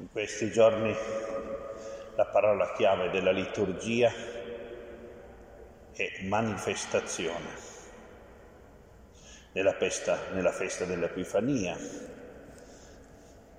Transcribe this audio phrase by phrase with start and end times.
[0.00, 0.94] In questi giorni
[2.14, 4.12] la parola chiave della liturgia
[5.92, 7.66] è manifestazione.
[9.54, 11.76] Nella festa, nella festa dell'Epifania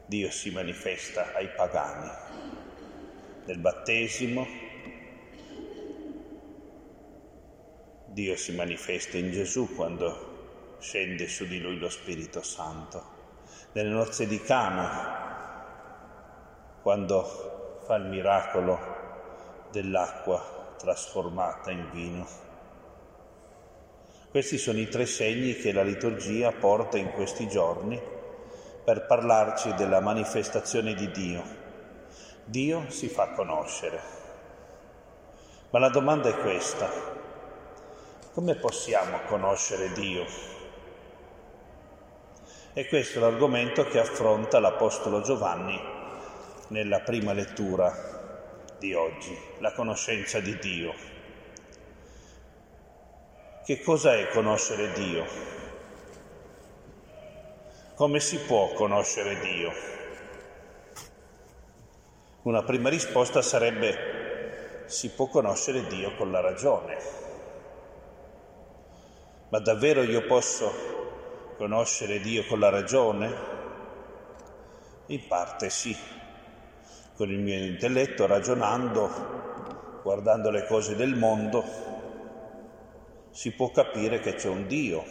[0.06, 2.10] Dio si manifesta ai pagani.
[3.44, 4.48] Nel battesimo
[8.06, 13.18] Dio si manifesta in Gesù quando scende su di lui lo Spirito Santo.
[13.74, 15.29] Nelle nozze di Cana
[16.82, 18.80] quando fa il miracolo
[19.72, 22.28] dell'acqua trasformata in vino.
[24.30, 28.00] Questi sono i tre segni che la liturgia porta in questi giorni
[28.84, 31.44] per parlarci della manifestazione di Dio.
[32.46, 34.00] Dio si fa conoscere.
[35.72, 36.90] Ma la domanda è questa.
[38.34, 40.26] Come possiamo conoscere Dio?
[42.74, 45.99] E questo è l'argomento che affronta l'Apostolo Giovanni
[46.70, 47.94] nella prima lettura
[48.78, 50.94] di oggi, la conoscenza di Dio.
[53.64, 55.26] Che cosa è conoscere Dio?
[57.96, 59.72] Come si può conoscere Dio?
[62.44, 66.98] Una prima risposta sarebbe si può conoscere Dio con la ragione.
[69.50, 73.58] Ma davvero io posso conoscere Dio con la ragione?
[75.08, 75.96] In parte sì,
[77.20, 79.10] con il mio intelletto, ragionando,
[80.04, 81.66] guardando le cose del mondo,
[83.30, 85.04] si può capire che c'è un Dio,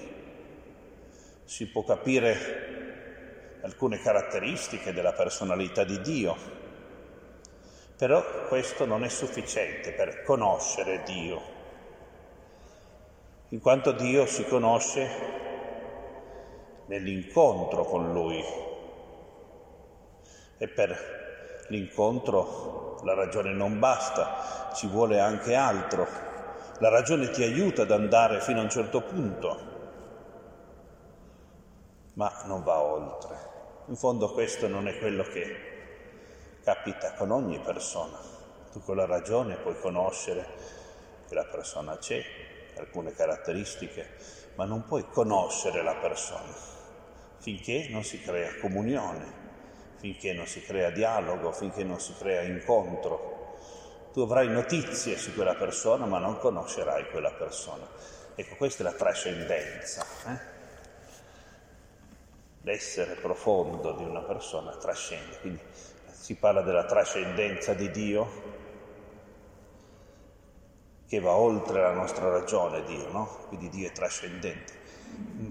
[1.45, 6.35] si può capire alcune caratteristiche della personalità di Dio,
[7.99, 11.43] però questo non è sufficiente per conoscere Dio,
[13.51, 15.11] in quanto Dio si conosce
[16.87, 18.43] nell'incontro con Lui.
[20.57, 21.27] E per
[21.69, 26.07] l'incontro, la ragione non basta, ci vuole anche altro.
[26.79, 29.59] La ragione ti aiuta ad andare fino a un certo punto,
[32.15, 33.37] ma non va oltre.
[33.87, 38.19] In fondo questo non è quello che capita con ogni persona.
[38.71, 40.47] Tu con la ragione puoi conoscere
[41.27, 42.23] che la persona c'è,
[42.77, 44.17] alcune caratteristiche,
[44.55, 46.77] ma non puoi conoscere la persona
[47.39, 49.47] finché non si crea comunione,
[49.99, 53.57] finché non si crea dialogo, finché non si crea incontro.
[54.13, 57.87] Tu avrai notizie su quella persona, ma non conoscerai quella persona.
[58.35, 60.05] Ecco, questa è la trascendenza.
[60.27, 60.57] Eh?
[62.63, 65.39] L'essere profondo di una persona trascende.
[65.41, 65.61] Quindi
[66.11, 68.57] si parla della trascendenza di Dio,
[71.09, 73.47] che va oltre la nostra ragione, Dio, no?
[73.49, 74.78] Quindi Dio è trascendente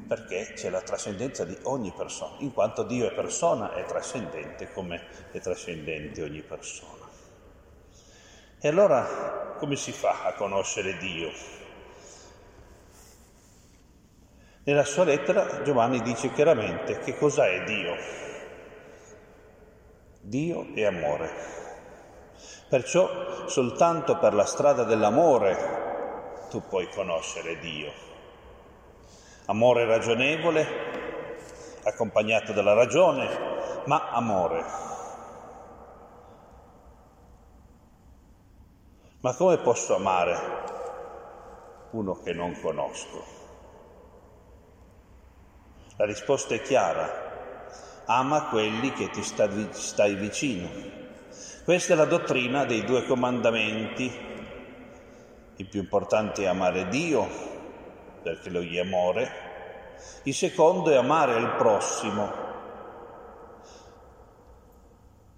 [0.08, 5.02] perché c'è la trascendenza di ogni persona, in quanto Dio è persona, è trascendente come
[5.32, 7.06] è trascendente ogni persona.
[8.60, 11.32] E allora come si fa a conoscere Dio?
[14.64, 17.96] Nella sua lettera Giovanni dice chiaramente che cosa è Dio.
[20.20, 21.32] Dio è amore.
[22.68, 28.17] Perciò soltanto per la strada dell'amore tu puoi conoscere Dio.
[29.50, 30.68] Amore ragionevole,
[31.84, 33.30] accompagnato dalla ragione,
[33.86, 34.66] ma amore.
[39.22, 40.38] Ma come posso amare
[41.92, 43.24] uno che non conosco?
[45.96, 48.04] La risposta è chiara.
[48.04, 50.68] Ama quelli che ti stai vicino.
[51.64, 54.12] Questa è la dottrina dei due comandamenti.
[55.56, 57.57] Il più importante è amare Dio
[58.28, 59.32] perché lui è amore,
[60.24, 62.46] il secondo è amare il prossimo.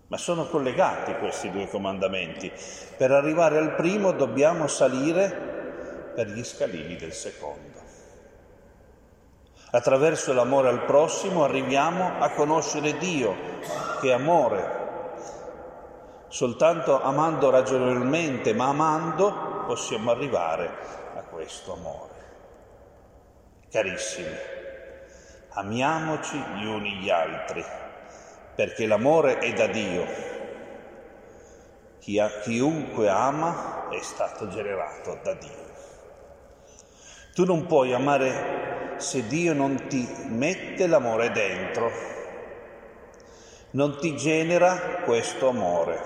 [0.07, 2.51] Ma sono collegati questi due comandamenti.
[2.97, 7.77] Per arrivare al primo dobbiamo salire per gli scalini del secondo.
[9.69, 13.35] Attraverso l'amore al prossimo arriviamo a conoscere Dio,
[14.01, 14.77] che è amore.
[16.29, 20.75] Soltanto amando ragionevolmente, ma amando, possiamo arrivare
[21.15, 22.18] a questo amore.
[23.71, 24.35] Carissimi,
[25.49, 27.63] amiamoci gli uni gli altri,
[28.55, 30.07] perché l'amore è da Dio.
[31.99, 35.73] Chi chiunque ama è stato generato da Dio.
[37.35, 41.91] Tu non puoi amare se Dio non ti mette l'amore dentro,
[43.71, 46.01] non ti genera questo amore.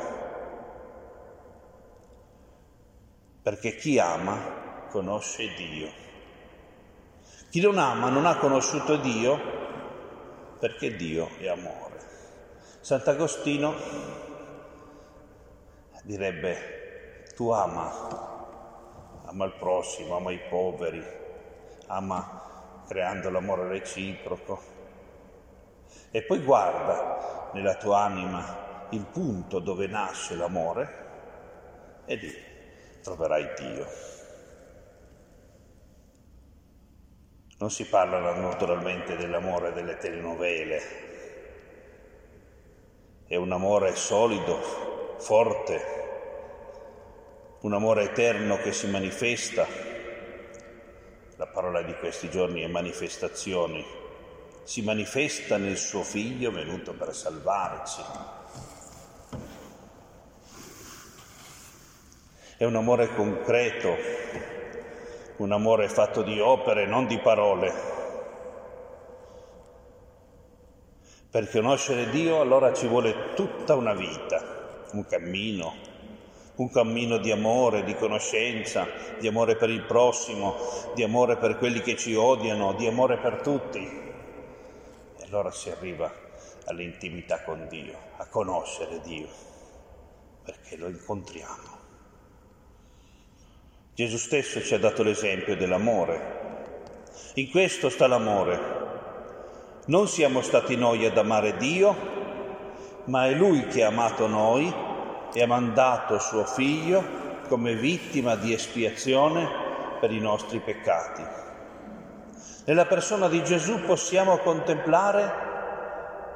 [3.41, 6.02] Perché chi ama conosce Dio.
[7.53, 9.39] Chi non ama non ha conosciuto Dio
[10.57, 11.99] perché Dio è amore.
[12.79, 13.75] Sant'Agostino
[16.01, 21.05] direbbe tu ama, ama il prossimo, ama i poveri,
[21.85, 22.41] ama
[22.87, 24.59] creando l'amore reciproco
[26.09, 30.93] e poi guarda nella tua anima il punto dove nasce l'amore
[32.05, 32.33] e lì
[33.03, 34.22] troverai Dio.
[37.63, 40.81] Non si parla naturalmente dell'amore delle telenovele,
[43.25, 45.81] è un amore solido, forte,
[47.61, 49.65] un amore eterno che si manifesta.
[51.37, 53.81] La parola di questi giorni è manifestazioni.
[54.63, 58.01] Si manifesta nel suo figlio venuto per salvarci.
[62.57, 63.95] È un amore concreto,
[65.37, 68.01] un amore fatto di opere, non di parole.
[71.29, 75.73] Per conoscere Dio allora ci vuole tutta una vita, un cammino,
[76.55, 78.87] un cammino di amore, di conoscenza,
[79.19, 80.55] di amore per il prossimo,
[80.93, 83.79] di amore per quelli che ci odiano, di amore per tutti.
[83.79, 86.13] E allora si arriva
[86.65, 89.27] all'intimità con Dio, a conoscere Dio,
[90.43, 91.82] perché lo incontriamo.
[93.95, 96.41] Gesù stesso ci ha dato l'esempio dell'amore.
[97.35, 98.59] In questo sta l'amore.
[99.85, 101.95] Non siamo stati noi ad amare Dio,
[103.05, 104.73] ma è Lui che ha amato noi
[105.31, 107.03] e ha mandato suo Figlio
[107.47, 109.47] come vittima di espiazione
[109.99, 111.23] per i nostri peccati.
[112.65, 115.31] Nella persona di Gesù possiamo contemplare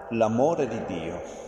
[0.10, 1.47] l'amore di Dio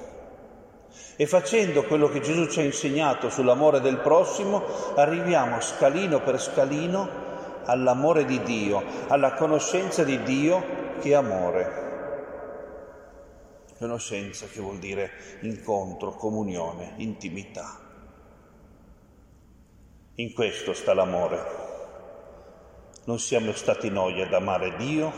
[1.15, 4.63] e facendo quello che Gesù ci ha insegnato sull'amore del prossimo,
[4.95, 7.27] arriviamo scalino per scalino
[7.65, 11.87] all'amore di Dio, alla conoscenza di Dio che è amore.
[13.77, 15.11] Conoscenza che vuol dire
[15.41, 17.79] incontro, comunione, intimità.
[20.15, 21.67] In questo sta l'amore.
[23.05, 25.11] Non siamo stati noi ad amare Dio,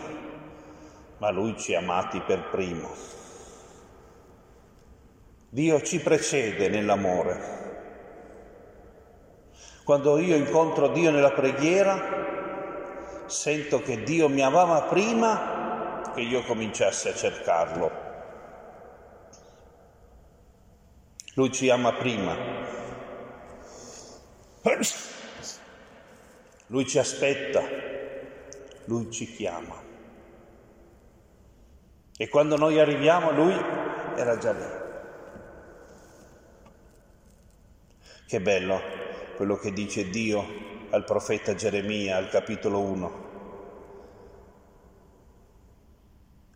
[1.18, 3.21] ma Lui ci ha amati per primo.
[5.54, 7.60] Dio ci precede nell'amore.
[9.84, 17.10] Quando io incontro Dio nella preghiera, sento che Dio mi amava prima che io cominciassi
[17.10, 17.92] a cercarlo.
[21.34, 22.34] Lui ci ama prima.
[26.68, 27.62] Lui ci aspetta,
[28.86, 29.76] lui ci chiama.
[32.16, 33.54] E quando noi arriviamo, lui
[34.16, 34.81] era già lì.
[38.32, 38.80] Che bello
[39.36, 43.30] quello che dice Dio al profeta Geremia al capitolo 1.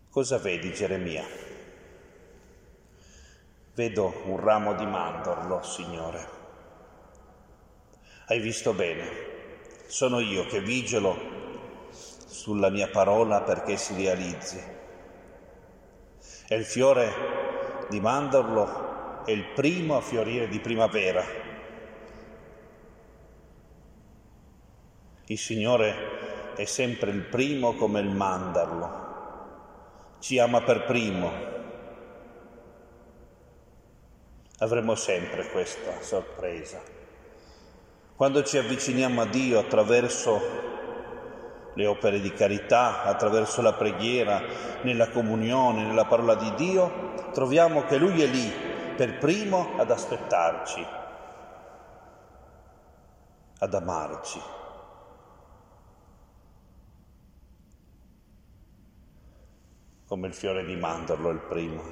[0.08, 1.22] Cosa vedi Geremia?
[3.74, 6.28] Vedo un ramo di mandorlo, Signore.
[8.28, 9.10] Hai visto bene,
[9.86, 11.14] sono io che vigilo
[11.90, 14.64] sulla mia parola perché si realizzi.
[16.48, 21.45] E il fiore di mandorlo è il primo a fiorire di primavera
[25.28, 29.04] Il Signore è sempre il primo come il mandarlo,
[30.20, 31.32] ci ama per primo.
[34.58, 36.80] Avremo sempre questa sorpresa.
[38.14, 40.40] Quando ci avviciniamo a Dio attraverso
[41.74, 44.40] le opere di carità, attraverso la preghiera,
[44.82, 48.48] nella comunione, nella parola di Dio, troviamo che Lui è lì
[48.96, 50.86] per primo ad aspettarci,
[53.58, 54.40] ad amarci.
[60.06, 61.82] Come il fiore di mandorlo il primo.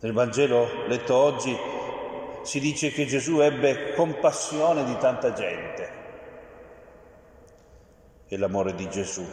[0.00, 1.56] Nel Vangelo letto oggi
[2.42, 5.98] si dice che Gesù ebbe compassione di tanta gente
[8.26, 9.26] e l'amore di Gesù.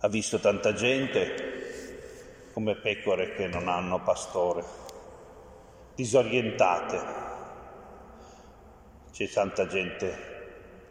[0.00, 1.56] Ha visto tanta gente
[2.52, 4.64] come pecore che non hanno pastore,
[5.94, 7.26] disorientate.
[9.12, 10.36] C'è tanta gente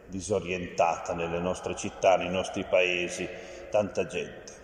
[0.06, 3.28] disorientata nelle nostre città, nei nostri paesi,
[3.68, 4.56] tanta gente.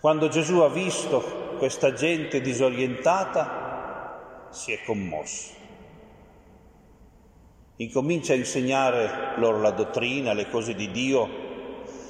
[0.00, 5.52] Quando Gesù ha visto questa gente disorientata, si è commosso.
[7.76, 11.28] Incomincia a insegnare loro la dottrina, le cose di Dio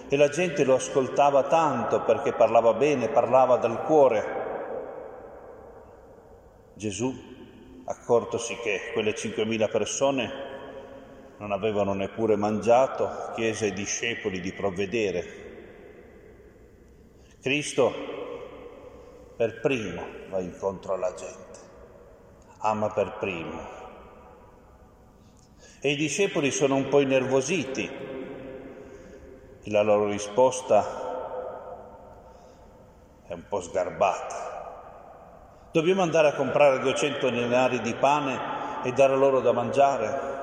[0.09, 4.43] e la gente lo ascoltava tanto perché parlava bene, parlava dal cuore.
[6.75, 7.15] Gesù,
[7.85, 10.54] accortosi che quelle 5.000 persone
[11.39, 15.43] non avevano neppure mangiato, chiese ai discepoli di provvedere.
[17.41, 17.93] Cristo
[19.37, 21.59] per primo va incontro alla gente,
[22.59, 23.83] ama per primo.
[25.81, 28.05] E i discepoli sono un po' innervositi
[29.71, 30.83] la loro risposta
[33.27, 35.69] è un po' sgarbata.
[35.73, 40.34] Dobbiamo andare a comprare 200 denari di pane e dare loro da mangiare?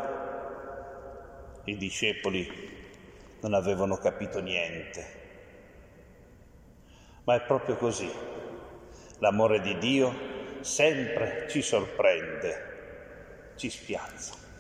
[1.66, 2.50] I discepoli
[3.42, 5.20] non avevano capito niente.
[7.24, 8.10] Ma è proprio così.
[9.20, 10.14] L'amore di Dio
[10.62, 14.51] sempre ci sorprende, ci spiazza.